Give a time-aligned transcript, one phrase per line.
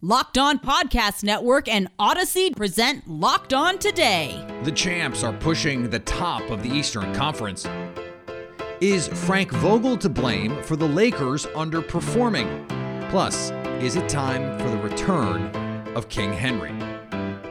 [0.00, 4.46] Locked On Podcast Network and Odyssey present Locked On Today.
[4.62, 7.66] The champs are pushing the top of the Eastern Conference.
[8.80, 12.68] Is Frank Vogel to blame for the Lakers underperforming?
[13.10, 13.50] Plus,
[13.82, 15.50] is it time for the return
[15.96, 16.72] of King Henry?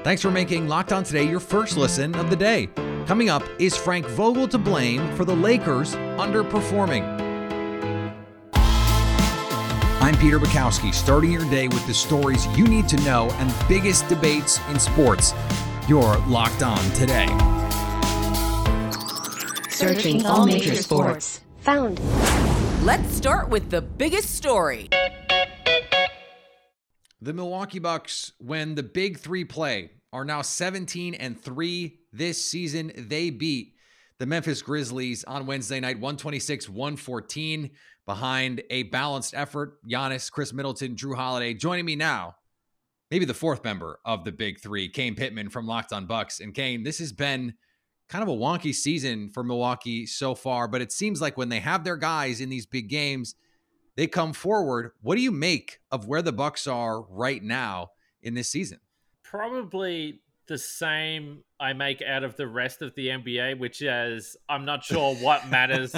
[0.05, 2.70] Thanks for making Locked On Today your first listen of the day.
[3.07, 7.26] Coming up, is Frank Vogel to blame for the Lakers underperforming?
[10.07, 14.07] I'm Peter Bukowski, starting your day with the stories you need to know and biggest
[14.07, 15.33] debates in sports.
[15.86, 17.27] You're locked on today.
[19.69, 21.41] Searching all major sports.
[21.57, 21.99] Found.
[22.85, 24.87] Let's start with the biggest story.
[27.21, 32.94] The Milwaukee Bucks, when the big three play, are now 17 and 3 this season.
[32.95, 33.73] They beat
[34.19, 37.69] the Memphis Grizzlies on Wednesday night, 126 114
[38.05, 39.77] behind a balanced effort.
[39.88, 42.35] Giannis, Khris Middleton, Jrue Holiday joining me now.
[43.11, 46.39] Maybe the fourth member of the big three, Kane Pittman from Locked on Bucks.
[46.39, 47.53] And Kane, this has been
[48.09, 51.59] kind of a wonky season for Milwaukee so far, but it seems like when they
[51.59, 53.35] have their guys in these big games,
[53.95, 54.91] they come forward.
[55.02, 58.79] What do you make of where the Bucks are right now in this season?
[59.23, 64.65] Probably the same I make out of the rest of the NBA, which is I'm
[64.65, 65.95] not sure what matters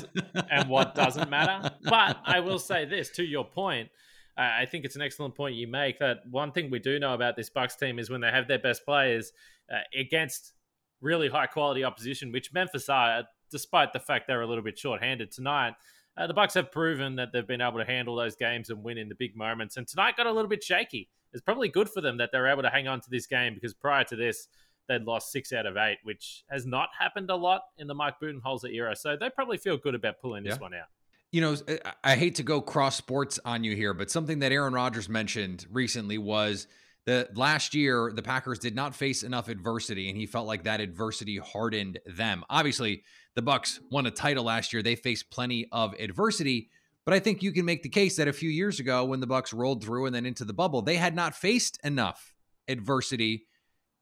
[0.50, 1.72] and what doesn't matter.
[1.84, 3.90] But I will say this to your point.
[4.38, 7.36] I think it's an excellent point you make that one thing we do know about
[7.36, 9.34] this Bucks team is when they have their best players
[9.70, 10.54] uh, against
[11.02, 15.32] really high quality opposition, which Memphis are, despite the fact they're a little bit short-handed
[15.32, 15.74] tonight.
[16.20, 18.98] Uh, the Bucks have proven that they've been able to handle those games and win
[18.98, 19.78] in the big moments.
[19.78, 21.10] And tonight got a little bit shaky.
[21.32, 23.74] It's probably good for them that they're able to hang on to this game because
[23.74, 24.50] prior to this,
[24.90, 28.16] they'd lost six out of eight, which has not happened a lot in the Mike
[28.22, 28.98] Budenholzer era.
[28.98, 30.62] So they probably feel good about pulling this yeah.
[30.62, 30.88] one out.
[31.32, 31.56] You know,
[32.04, 35.68] I hate to go cross sports on you here, but something that Aaron Rodgers mentioned
[35.72, 36.68] recently was
[37.10, 40.80] that last year the Packers did not face enough adversity, and he felt like that
[40.80, 42.44] adversity hardened them.
[42.50, 43.04] Obviously,
[43.36, 46.70] the Bucks won a title last year; they faced plenty of adversity,
[47.06, 49.28] but I think you can make the case that a few years ago, when the
[49.28, 52.34] Bucks rolled through and then into the bubble, they had not faced enough
[52.68, 53.48] adversity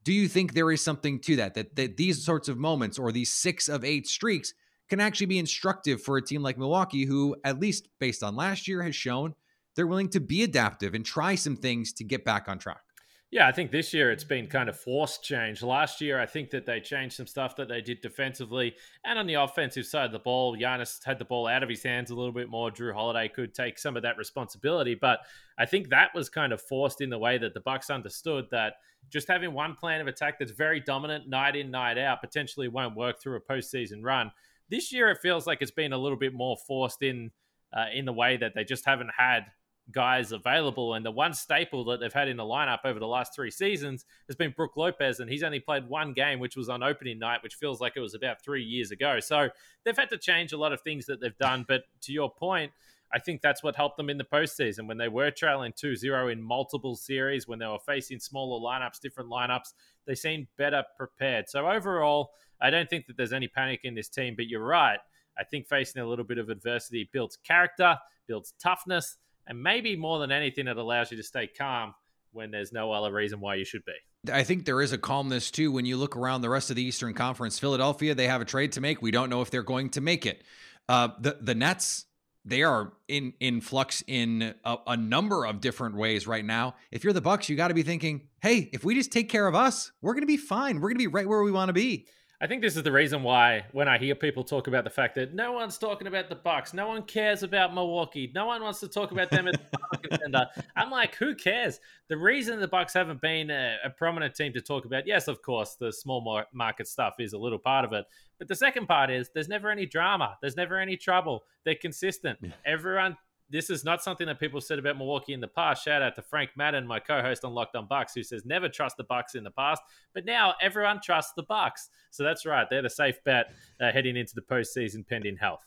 [0.08, 3.12] do you think there is something to that, that that these sorts of moments or
[3.12, 4.54] these six of eight streaks
[4.90, 8.70] can actually be instructive for a team like Milwaukee, who, at least based on last
[8.70, 9.36] year, has shown
[9.76, 12.87] they're willing to be adaptive and try some things to get back on track?
[13.30, 15.62] Yeah, I think this year it's been kind of forced change.
[15.62, 18.74] Last year, I think that they changed some stuff that they did defensively
[19.04, 20.56] and on the offensive side of the ball.
[20.56, 22.72] Giannis had the ball out of his hands a little bit more.
[22.72, 25.20] Jrue Holiday could take some of that responsibility, but
[25.60, 28.76] I think that was kind of forced in the way that the Bucks understood that
[29.10, 32.96] just having one plan of attack that's very dominant night in, night out potentially won't
[32.96, 34.32] work through a postseason run.
[34.70, 37.32] This year, it feels like it's been a little bit more forced in
[37.76, 39.48] uh, in the way that they just haven't had
[39.92, 40.94] guys available.
[40.94, 44.06] And the one staple that they've had in the lineup over the last three seasons
[44.28, 47.44] has been Brook Lopez, and he's only played one game, which was on opening night,
[47.44, 49.20] which feels like it was about three years ago.
[49.20, 49.50] So
[49.84, 51.66] they've had to change a lot of things that they've done.
[51.68, 52.72] But to your point,
[53.14, 56.28] I think that's what helped them in the postseason when they were trailing 2 0
[56.28, 59.74] in multiple series, when they were facing smaller lineups, different lineups,
[60.06, 61.48] they seemed better prepared.
[61.48, 65.00] So, overall, I don't think that there's any panic in this team, but you're right.
[65.40, 70.19] I think facing a little bit of adversity builds character, builds toughness, and maybe more
[70.19, 71.94] than anything, it allows you to stay calm
[72.31, 74.31] when there's no other reason why you should be.
[74.31, 76.84] I think there is a calmness too when you look around the rest of the
[76.84, 77.59] Eastern Conference.
[77.59, 79.02] Philadelphia, they have a trade to make.
[79.02, 80.44] We don't know if they're going to make it.
[80.90, 82.06] Uh, the the Nets,
[82.46, 86.75] they are in in flux in a, a, number of different ways right now.
[86.91, 89.47] If you're the Bucks, you got to be thinking, hey, if we just take care
[89.47, 90.78] of us, we're going to be fine.
[90.78, 92.07] We're going to be right where we want to be.
[92.40, 95.16] I think this is the reason why when I hear people talk about the fact
[95.16, 98.80] that no one's talking about the Bucks, no one cares about Milwaukee, no one wants
[98.81, 99.56] to talk about them as
[99.92, 100.46] a contender.
[100.75, 101.80] I'm like, who cares?
[102.09, 105.42] The reason the Bucks haven't been a, a, prominent team to talk about, yes, of
[105.42, 108.06] course, the small market stuff is a little part of it,
[108.38, 111.44] but the second part is there's never any drama, there's never any trouble.
[111.66, 112.38] They're consistent.
[112.42, 112.52] Yeah.
[112.66, 113.18] Everyone
[113.50, 115.84] this is not something that people said about Milwaukee in the past.
[115.84, 118.98] Shout out to Frank Madden, my co-host on Locked On Bucks, who says never trust
[118.98, 119.81] the Bucks in the past,
[120.13, 121.89] but now everyone trusts the Bucks.
[122.12, 125.66] So that's right; they're the safe bet uh, heading into the postseason, pending health.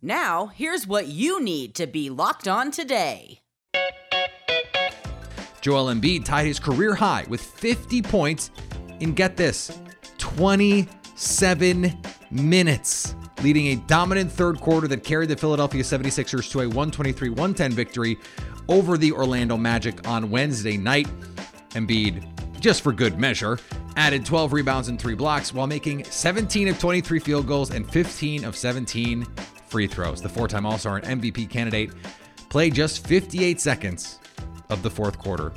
[0.00, 3.40] Now, here's what you need to be locked on today.
[5.60, 8.50] Joel Embiid tied his career high with 50 points
[9.00, 9.76] in get this
[10.18, 11.96] 27
[12.30, 17.72] minutes leading a dominant third quarter that carried the Philadelphia 76ers to a 123 110
[17.72, 18.18] victory
[18.68, 21.08] over the Orlando Magic on Wednesday night.
[21.70, 23.58] Embiid, just for good measure,
[23.96, 28.44] added 12 rebounds and three blocks while making 17 of 23 field goals and 15
[28.44, 29.24] of 17
[29.68, 30.20] free throws.
[30.20, 31.92] The four time All Star and MVP candidate
[32.48, 34.18] played just 58 seconds
[34.70, 35.52] of the fourth quarter.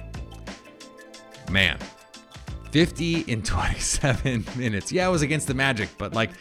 [1.49, 1.77] man,
[2.71, 4.91] 50 in 27 minutes.
[4.91, 6.31] Yeah, it was against the Magic, but like,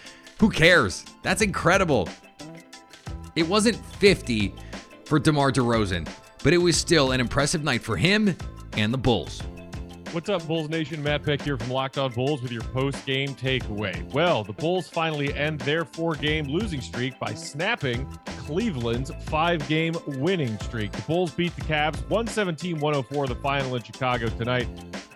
[0.40, 1.04] who cares?
[1.22, 2.08] That's incredible.
[3.36, 4.54] It wasn't 50
[5.04, 6.08] for DeMar DeRozan,
[6.42, 8.34] but it was still an impressive night for him
[8.72, 9.42] and the Bulls.
[10.12, 11.02] What's up, Bulls Nation?
[11.02, 14.02] Matt Peck here from Locked On Bulls with your post game takeaway.
[14.14, 19.94] Well, the Bulls finally end their four game losing streak by snapping Cleveland's five game
[20.06, 20.90] winning streak.
[20.90, 24.68] The Bulls beat the Cavs 117 104 the final in Chicago tonight.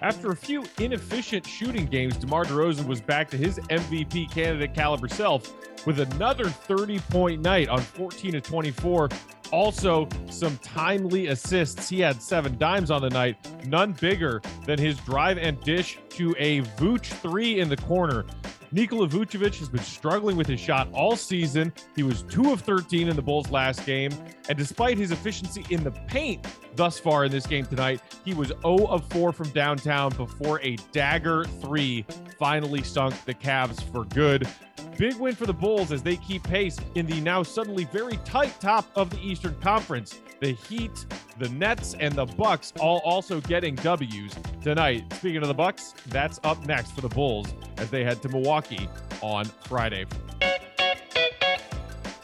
[0.05, 5.09] After a few inefficient shooting games, DeMar DeRozan was back to his MVP candidate caliber
[5.09, 5.51] self
[5.87, 9.09] with another 30 point night on 14 to 24
[9.51, 11.89] also, some timely assists.
[11.89, 13.37] He had seven dimes on the night,
[13.67, 18.27] none bigger than his drive and dish to a Vooch three in the corner.
[18.75, 21.73] Nikola Vucevic has been struggling with his shot all season.
[21.95, 24.11] He was 2 of 13 in the Bulls' last game.
[24.49, 26.45] And despite his efficiency in the paint
[26.75, 30.75] thus far in this game tonight, he was 0 of 4 from downtown before a
[30.91, 32.05] dagger three
[32.37, 34.49] finally sunk the Cavs for good.
[34.97, 38.61] Big win for the Bulls as they keep pace in the now suddenly very tight
[38.61, 40.21] top of the Eastern Conference.
[40.41, 41.07] The Heat,
[41.39, 45.13] the Nets, and the Bucks all also getting W's tonight.
[45.15, 48.89] Speaking of the Bucks, that's up next for the Bulls as they head to Milwaukee
[49.21, 50.07] on Friday.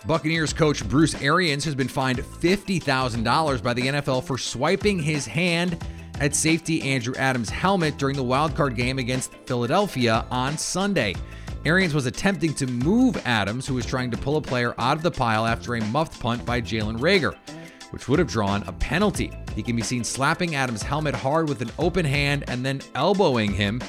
[0.07, 5.85] Buccaneers coach Bruce Arians has been fined $50,000 by the NFL for swiping his hand
[6.21, 11.15] at safety Andrew Adams' helmet during the wildcard game against Philadelphia on Sunday.
[11.67, 15.03] Arians was attempting to move Adams, who was trying to pull a player out of
[15.03, 17.37] the pile after a muffed punt by Jalen Reagor,
[17.91, 19.31] which would have drawn a penalty.
[19.55, 23.53] He can be seen slapping Adams' helmet hard with an open hand and then elbowing
[23.53, 23.83] him.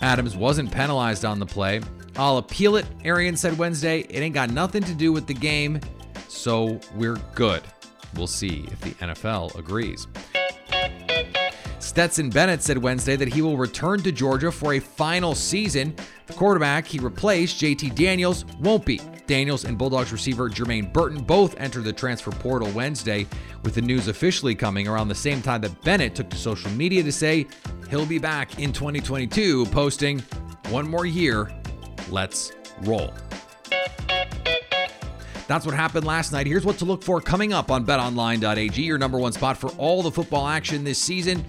[0.00, 1.82] Adams wasn't penalized on the play.
[2.16, 4.00] I'll appeal it, Arians said Wednesday.
[4.00, 5.80] It ain't got nothing to do with the game,
[6.28, 7.62] so we're good.
[8.16, 10.06] We'll see if the NFL agrees.
[11.80, 15.94] Stetson Bennett said Wednesday that he will return to Georgia for a final season.
[16.26, 19.00] The quarterback he replaced, JT Daniels, won't be.
[19.26, 23.26] Daniels and Bulldogs receiver Jermaine Burton both entered the transfer portal Wednesday,
[23.62, 27.02] with the news officially coming around the same time that Bennett took to social media
[27.02, 27.46] to say
[27.90, 30.20] he'll be back in 2022, posting,
[30.70, 31.52] One more year,
[32.10, 32.52] let's
[32.82, 33.12] roll.
[35.46, 36.46] That's what happened last night.
[36.46, 40.02] Here's what to look for coming up on betonline.ag, your number one spot for all
[40.02, 41.44] the football action this season.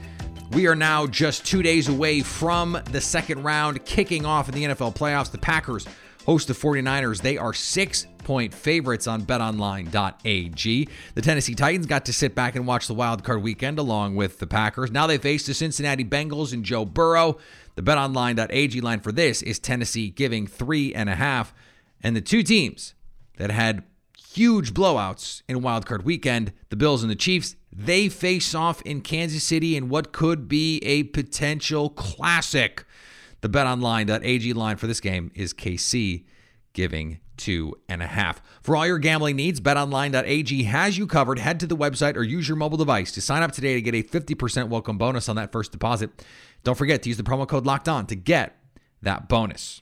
[0.51, 4.63] We are now just two days away from the second round kicking off in the
[4.63, 5.29] NFL playoffs.
[5.29, 5.85] The Packers
[6.25, 7.21] host the 49ers.
[7.21, 10.89] They are six point favorites on betonline.ag.
[11.13, 14.39] The Tennessee Titans got to sit back and watch the wild card weekend along with
[14.39, 14.91] the Packers.
[14.91, 17.37] Now they face the Cincinnati Bengals and Joe Burrow.
[17.75, 21.53] The betonline.ag line for this is Tennessee giving three and a half.
[22.01, 22.95] And the two teams
[23.37, 23.83] that had
[24.17, 28.99] huge blowouts in wild card weekend, the Bills and the Chiefs, they face off in
[29.01, 32.85] Kansas City in what could be a potential classic.
[33.41, 36.25] The betonline.ag line for this game is KC
[36.73, 38.41] giving two and a half.
[38.61, 41.39] For all your gambling needs, betonline.ag has you covered.
[41.39, 43.95] Head to the website or use your mobile device to sign up today to get
[43.95, 46.09] a 50% welcome bonus on that first deposit.
[46.65, 48.57] Don't forget to use the promo code locked on to get
[49.01, 49.81] that bonus.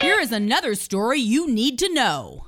[0.00, 2.47] Here is another story you need to know.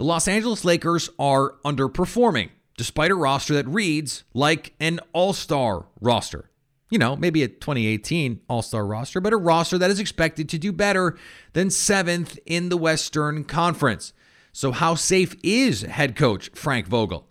[0.00, 2.48] The Los Angeles Lakers are underperforming,
[2.78, 6.48] despite a roster that reads like an all star roster.
[6.88, 10.58] You know, maybe a 2018 all star roster, but a roster that is expected to
[10.58, 11.18] do better
[11.52, 14.14] than seventh in the Western Conference.
[14.54, 17.28] So, how safe is head coach Frank Vogel?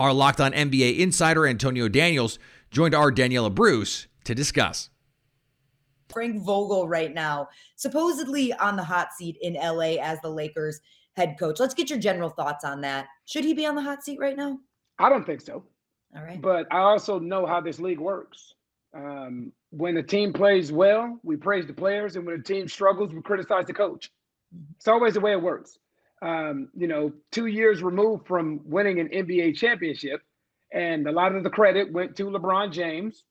[0.00, 2.38] Our locked on NBA insider Antonio Daniels
[2.70, 4.88] joined our Daniela Bruce to discuss.
[6.10, 10.80] Frank Vogel right now, supposedly on the hot seat in LA as the Lakers
[11.16, 11.58] head coach.
[11.58, 13.06] Let's get your general thoughts on that.
[13.24, 14.58] Should he be on the hot seat right now?
[14.98, 15.64] I don't think so.
[16.14, 16.40] All right.
[16.40, 18.54] But I also know how this league works.
[18.94, 23.12] Um, when a team plays well, we praise the players, and when a team struggles,
[23.12, 24.10] we criticize the coach.
[24.54, 24.72] Mm-hmm.
[24.76, 25.78] It's always the way it works.
[26.22, 30.22] Um, you know, two years removed from winning an NBA championship,
[30.72, 33.24] and a lot of the credit went to LeBron James.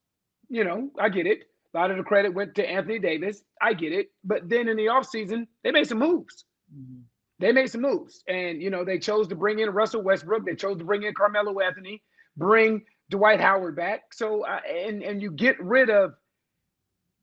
[0.49, 1.45] You know, I get it.
[1.73, 3.43] A lot of the credit went to Anthony Davis.
[3.61, 4.11] I get it.
[4.23, 6.45] But then in the offseason, they made some moves.
[6.73, 7.01] Mm-hmm
[7.39, 8.23] they made some moves.
[8.27, 10.45] And, you know, they chose to bring in Russell Westbrook.
[10.45, 12.01] They chose to bring in Carmelo Anthony,
[12.37, 14.13] bring Dwight Howard back.
[14.13, 16.13] So, uh, and, and you get rid of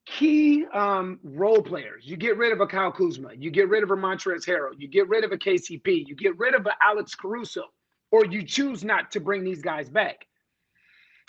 [0.04, 2.04] key um, role players.
[2.06, 3.30] You get rid of a Kyle Kuzma.
[3.38, 4.74] You get rid of a Montrezl Harrell.
[4.76, 6.06] You get rid of a KCP.
[6.06, 7.64] You get rid of a Alex Caruso.
[8.10, 10.26] Or you choose not to bring these guys back.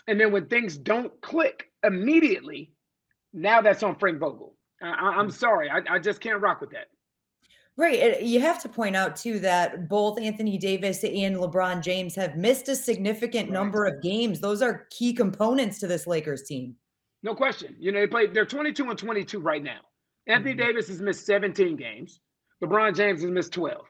[0.07, 2.71] And then when things don't click immediately,
[3.31, 4.55] now that's on Frank Vogel.
[4.81, 5.69] I, am sorry.
[5.69, 6.87] I, I just can't rock with that.
[7.75, 8.21] Right.
[8.21, 12.69] You have to point out, too, that both Anthony Davis and LeBron James have missed
[12.69, 13.53] a significant right.
[13.53, 14.39] number of games.
[14.39, 16.75] Those are key components to this Lakers team.
[17.23, 17.75] No question.
[17.79, 19.79] You know, they play, they're 22 and 22 right now.
[20.27, 20.67] Anthony mm-hmm.
[20.67, 22.19] Davis has missed 17 games.
[22.63, 23.85] LeBron James has missed 12.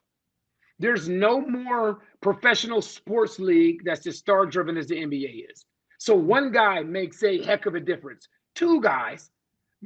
[0.80, 5.66] There's no more professional sports league that's as star driven as the NBA is.
[6.00, 8.28] So one guy makes a heck of a difference.
[8.56, 9.30] Two guys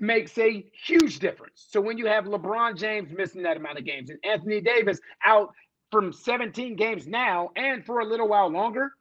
[0.02, 1.68] makes a huge difference.
[1.70, 5.54] So when you have LeBron James missing that amount of games and Anthony Davis out
[5.92, 8.92] from 17 games now and for a little while longer,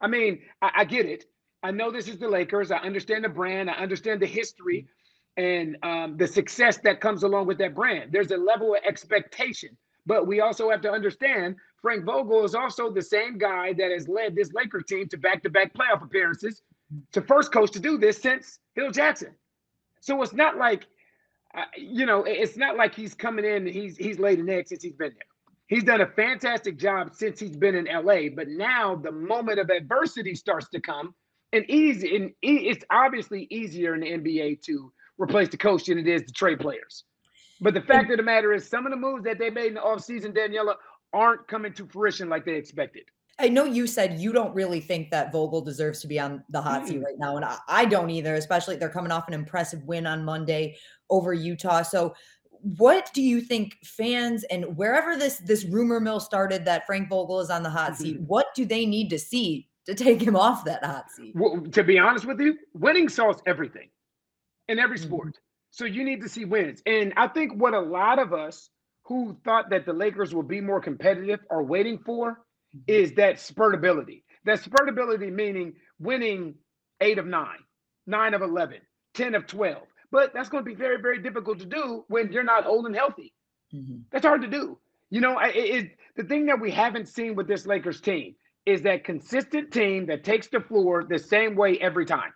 [0.00, 1.24] I mean, I, I get it.
[1.62, 2.70] I know this is the Lakers.
[2.70, 3.70] I understand the brand.
[3.70, 4.86] I understand the history
[5.36, 8.12] and um, the success that comes along with that brand.
[8.12, 12.90] There's a level of expectation, but we also have to understand Frank Vogel is also
[12.90, 16.62] the same guy that has led this Lakers team to back-to-back playoff appearances,
[17.12, 19.34] to first coach to do this since Phil Jackson.
[20.04, 20.86] So it's not like,
[21.56, 24.68] uh, you know, it's not like he's coming in and he's he's laid an egg
[24.68, 25.26] since he's been there.
[25.66, 29.70] He's done a fantastic job since he's been in LA, but now the moment of
[29.70, 31.14] adversity starts to come,
[31.54, 36.06] and easy and it's obviously easier in the NBA to replace the coach than it
[36.06, 37.04] is to trade players.
[37.62, 39.74] But the fact of the matter is, some of the moves that they made in
[39.74, 40.74] the offseason, Daniela,
[41.14, 43.04] aren't coming to fruition like they expected.
[43.38, 46.62] I know you said you don't really think that Vogel deserves to be on the
[46.62, 48.34] hot seat right now, and I, I don't either.
[48.34, 50.76] Especially they're coming off an impressive win on Monday
[51.10, 51.82] over Utah.
[51.82, 52.14] So,
[52.60, 57.40] what do you think fans and wherever this this rumor mill started that Frank Vogel
[57.40, 58.26] is on the hot seat, mm-hmm.
[58.26, 61.34] what do they need to see to take him off that hot seat?
[61.34, 63.88] Well, to be honest with you, winning solves everything
[64.68, 65.08] in every mm-hmm.
[65.08, 65.38] sport.
[65.70, 68.70] So you need to see wins, and I think what a lot of us
[69.06, 72.44] who thought that the Lakers will be more competitive are waiting for
[72.86, 74.22] is that spurtability.
[74.44, 76.54] That spurtability meaning winning
[77.00, 77.58] eight of nine,
[78.06, 78.78] nine of 11,
[79.14, 79.82] 10 of 12.
[80.10, 82.94] But that's going to be very, very difficult to do when you're not old and
[82.94, 83.32] healthy.
[83.74, 84.02] Mm-hmm.
[84.12, 84.78] That's hard to do.
[85.10, 88.34] You know, it, it, the thing that we haven't seen with this Lakers team
[88.66, 92.32] is that consistent team that takes the floor the same way every time.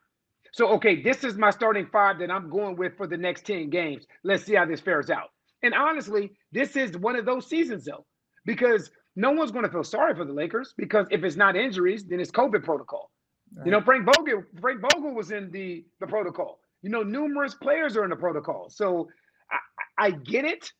[0.52, 3.70] So, okay, this is my starting five that I'm going with for the next 10
[3.70, 4.06] games.
[4.24, 5.28] Let's see how this fares out.
[5.62, 8.06] And honestly, this is one of those seasons, though,
[8.44, 12.04] because no one's going to feel sorry for the Lakers because if it's not injuries,
[12.04, 13.10] then it's COVID protocol.
[13.52, 13.66] Right.
[13.66, 16.60] You know, Frank Vogel, Frank Vogel was in the the protocol.
[16.82, 18.70] You know, numerous players are in the protocol.
[18.70, 19.08] So
[19.98, 20.70] I, I get it.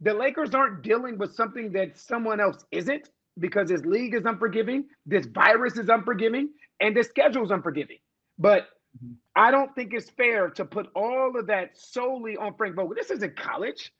[0.00, 4.86] The Lakers aren't dealing with something that someone else isn't because this league is unforgiving,
[5.06, 6.48] this virus is unforgiving,
[6.80, 7.98] and this schedule is unforgiving.
[8.38, 8.62] But
[8.96, 9.12] mm-hmm.
[9.36, 12.94] I don't think it's fair to put all of that solely on Frank Vogel.
[12.96, 13.92] This isn't college.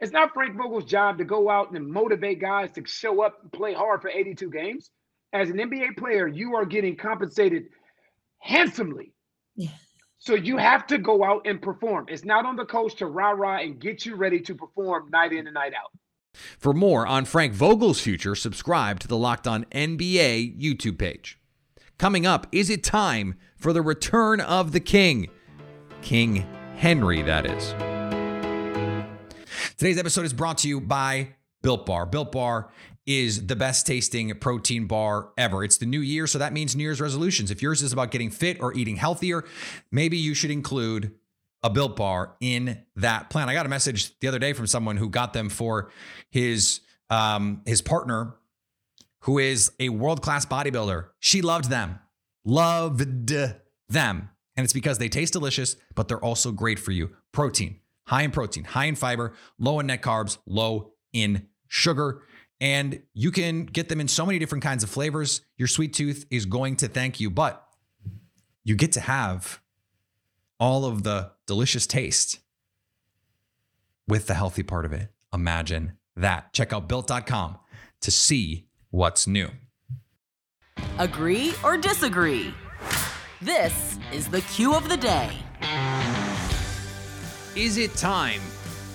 [0.00, 3.52] It's not Frank Vogel's job to go out and motivate guys to show up and
[3.52, 4.90] play hard for 82 games.
[5.32, 7.64] As an NBA player, you are getting compensated
[8.40, 9.12] handsomely.
[9.56, 9.70] Yeah.
[10.18, 12.06] So you have to go out and perform.
[12.08, 15.32] It's not on the coach to rah rah and get you ready to perform night
[15.32, 15.90] in and night out.
[16.58, 21.38] For more on Frank Vogel's future, subscribe to the Locked On NBA YouTube page.
[21.98, 25.28] Coming up, is it time for the return of the king?
[26.00, 27.91] King Henry, that is.
[29.82, 32.06] Today's episode is brought to you by Built Bar.
[32.06, 32.70] Built Bar
[33.04, 35.64] is the best tasting protein bar ever.
[35.64, 37.50] It's the new year, so that means New Year's resolutions.
[37.50, 39.42] If yours is about getting fit or eating healthier,
[39.90, 41.10] maybe you should include
[41.64, 43.48] a Built Bar in that plan.
[43.48, 45.90] I got a message the other day from someone who got them for
[46.30, 46.78] his
[47.10, 48.36] um, his partner,
[49.22, 51.06] who is a world class bodybuilder.
[51.18, 51.98] She loved them,
[52.44, 53.32] loved
[53.88, 57.16] them, and it's because they taste delicious, but they're also great for you.
[57.32, 57.80] Protein
[58.12, 62.22] high in protein, high in fiber, low in net carbs, low in sugar.
[62.60, 65.40] And you can get them in so many different kinds of flavors.
[65.56, 67.66] Your sweet tooth is going to thank you, but
[68.64, 69.62] you get to have
[70.60, 72.38] all of the delicious taste
[74.06, 75.08] with the healthy part of it.
[75.32, 76.52] Imagine that.
[76.52, 77.58] Check out built.com
[78.02, 79.48] to see what's new.
[80.98, 82.52] Agree or disagree?
[83.40, 85.30] This is the cue of the day.
[87.54, 88.40] Is it time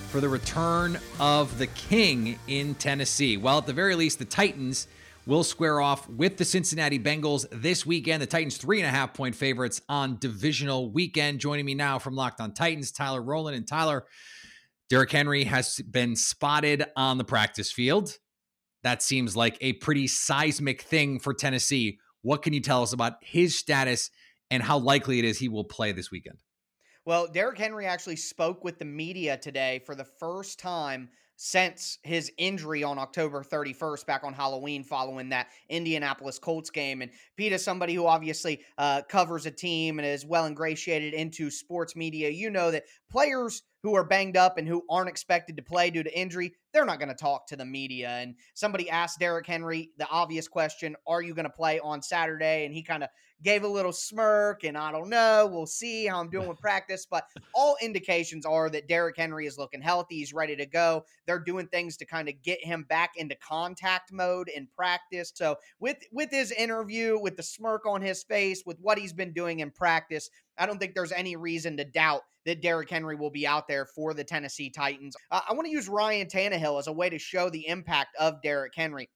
[0.08, 3.36] for the return of the king in Tennessee?
[3.36, 4.88] Well, at the very least, the Titans
[5.26, 8.20] will square off with the Cincinnati Bengals this weekend.
[8.20, 11.38] The Titans, three and a half point favorites on divisional weekend.
[11.38, 13.56] Joining me now from Locked on Titans, Tyler Rowland.
[13.56, 14.06] And Tyler,
[14.90, 18.18] Derrick Henry has been spotted on the practice field.
[18.82, 22.00] That seems like a pretty seismic thing for Tennessee.
[22.22, 24.10] What can you tell us about his status
[24.50, 26.38] and how likely it is he will play this weekend?
[27.08, 32.30] Well, Derrick Henry actually spoke with the media today for the first time since his
[32.36, 37.00] injury on October 31st, back on Halloween, following that Indianapolis Colts game.
[37.00, 41.50] And Pete, is somebody who obviously uh, covers a team and is well ingratiated into
[41.50, 45.62] sports media, you know that players who are banged up and who aren't expected to
[45.62, 48.08] play due to injury, they're not going to talk to the media.
[48.08, 52.64] And somebody asked Derrick Henry the obvious question, Are you going to play on Saturday?
[52.64, 53.10] And he kind of
[53.42, 55.48] gave a little smirk and I don't know.
[55.50, 57.06] We'll see how I'm doing with practice.
[57.08, 60.16] But all indications are that Derrick Henry is looking healthy.
[60.16, 61.04] He's ready to go.
[61.26, 65.32] They're doing things to kind of get him back into contact mode in practice.
[65.34, 69.32] So with with his interview, with the smirk on his face, with what he's been
[69.32, 73.30] doing in practice, I don't think there's any reason to doubt that Derrick Henry will
[73.30, 75.14] be out there for the Tennessee Titans.
[75.30, 78.42] Uh, I want to use Ryan Tannehill as a way to show the impact of
[78.42, 79.08] Derrick Henry.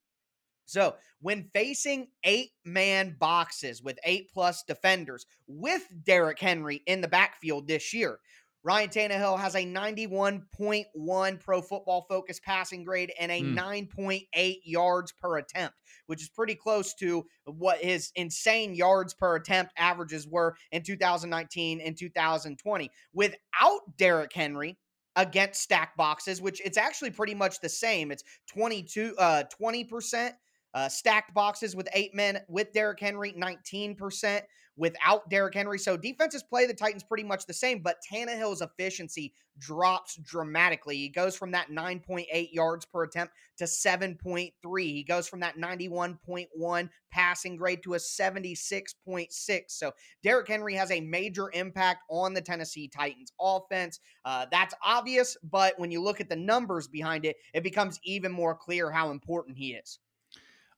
[0.64, 7.08] So, when facing eight man boxes with eight plus defenders with Derrick Henry in the
[7.08, 8.18] backfield this year,
[8.64, 13.56] Ryan Tannehill has a 91.1 pro football focus passing grade and a mm.
[13.56, 15.74] 9.8 yards per attempt,
[16.06, 21.80] which is pretty close to what his insane yards per attempt averages were in 2019
[21.80, 22.90] and 2020.
[23.12, 24.78] Without Derrick Henry,
[25.16, 28.10] against stack boxes, which it's actually pretty much the same.
[28.10, 30.32] It's 22 uh 20%
[30.74, 34.40] uh, stacked boxes with eight men with Derrick Henry, 19%
[34.76, 35.78] without Derrick Henry.
[35.78, 40.96] So defenses play the Titans pretty much the same, but Tannehill's efficiency drops dramatically.
[40.96, 44.52] He goes from that 9.8 yards per attempt to 7.3.
[44.80, 49.60] He goes from that 91.1 passing grade to a 76.6.
[49.68, 54.00] So Derrick Henry has a major impact on the Tennessee Titans offense.
[54.24, 58.32] Uh, that's obvious, but when you look at the numbers behind it, it becomes even
[58.32, 59.98] more clear how important he is.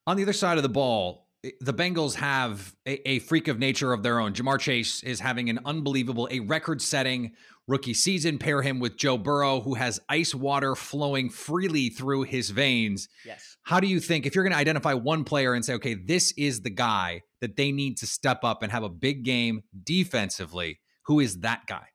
[0.06, 1.24] On the other side of the ball,
[1.60, 4.32] the Bengals have a, a, freak of nature of their own.
[4.32, 7.32] Ja'Marr Chase is having an unbelievable, a record setting
[7.66, 8.38] rookie season.
[8.38, 13.08] Pair him with Joe Burrow, who has ice water flowing freely through his veins.
[13.24, 13.56] Yes.
[13.62, 16.32] How do you think, if you're going to identify one player and say, okay, this
[16.36, 20.80] is the guy that they need to step up and have a big game defensively,
[21.06, 21.86] who is that guy?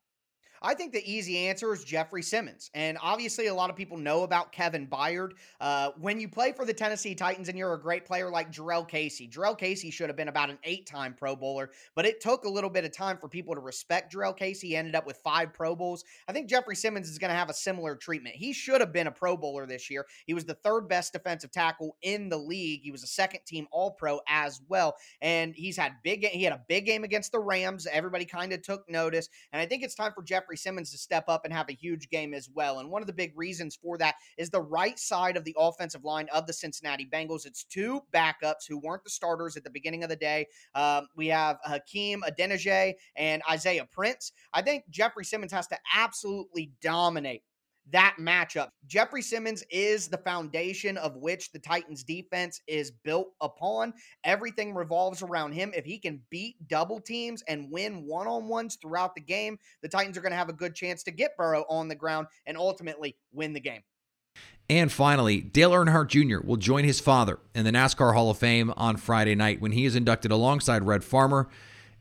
[0.61, 2.69] I think the easy answer is Jeffrey Simmons.
[2.73, 5.31] And obviously, a lot of people know about Kevin Byard.
[5.59, 8.87] Uh, when you play for the Tennessee Titans and you're a great player like Jurrell
[8.87, 12.45] Casey, Jurrell Casey should have been about an eight time Pro Bowler, but it took
[12.45, 14.69] a little bit of time for people to respect Jurrell Casey.
[14.69, 16.03] He ended up with five Pro Bowls.
[16.27, 18.36] I think Jeffrey Simmons is going to have a similar treatment.
[18.36, 20.05] He should have been a Pro Bowler this year.
[20.25, 22.81] He was the third best defensive tackle in the league.
[22.84, 24.95] He was a second team All Pro as well.
[25.21, 27.88] And he's had big, he had a big game against the Rams.
[27.91, 29.29] Everybody kind of took notice.
[29.53, 31.73] And I think it's time for Jeffrey Jeffrey Simmons to step up and have a
[31.73, 32.79] huge game as well.
[32.79, 36.03] And one of the big reasons for that is the right side of the offensive
[36.03, 37.45] line of the Cincinnati Bengals.
[37.45, 40.47] It's two backups who weren't the starters at the beginning of the day.
[40.73, 44.31] Um, we have Hakeem Adeniji and Isaiah Prince.
[44.51, 47.43] I think Jeffrey Simmons has to absolutely dominate
[47.91, 48.69] that matchup.
[48.88, 53.93] Jeffrey Simmons is the foundation of which the Titans defense is built upon.
[54.23, 55.71] Everything revolves around him.
[55.75, 59.89] If he can beat double teams and win one on ones throughout the game, the
[59.89, 62.58] Titans are going to have a good chance to get Burrow on the ground and
[62.58, 63.82] ultimately win the game.
[64.69, 66.45] And finally, Dale Earnhardt Jr.
[66.45, 69.86] will join his father in the NASCAR Hall of Fame on Friday night when he
[69.86, 71.49] is inducted alongside Red Farmer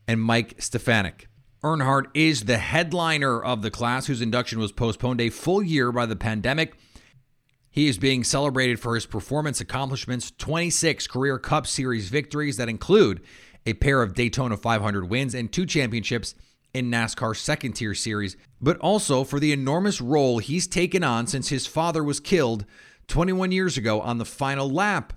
[0.07, 1.28] and Mike Stefanik.
[1.63, 6.05] Earnhardt is the headliner of the class whose induction was postponed a full year by
[6.05, 6.73] the pandemic.
[7.69, 13.21] He is being celebrated for his performance accomplishments 26 career Cup Series victories that include
[13.65, 16.33] a pair of Daytona 500 wins and two championships
[16.73, 21.49] in NASCAR's second tier series, but also for the enormous role he's taken on since
[21.49, 22.65] his father was killed
[23.07, 25.13] 21 years ago on the final lap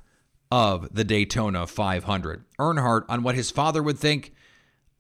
[0.51, 2.45] of the Daytona 500.
[2.59, 4.35] Earnhardt, on what his father would think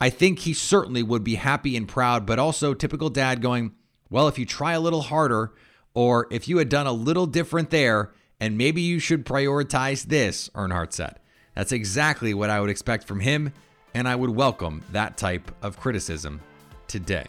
[0.03, 3.71] I think he certainly would be happy and proud, but also typical dad going,
[4.11, 5.53] Well, if you try a little harder,
[5.95, 8.11] or if you had done a little different there,
[8.41, 11.21] and maybe you should prioritize this, Earnhardt said.
[11.55, 13.53] That's exactly what I would expect from him,
[13.95, 16.41] and I would welcome that type of criticism
[16.88, 17.29] today.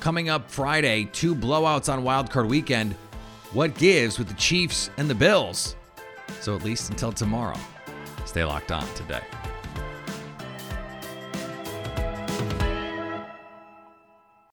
[0.00, 2.94] Coming up Friday, two blowouts on wildcard weekend.
[3.52, 5.76] What gives with the Chiefs and the Bills?
[6.40, 7.58] So, at least until tomorrow,
[8.24, 9.22] stay locked on today.